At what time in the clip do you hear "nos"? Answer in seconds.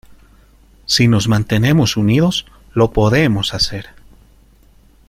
1.07-1.27